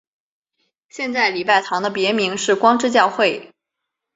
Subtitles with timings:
[0.89, 3.53] 现在礼拜堂的别名是光之教会。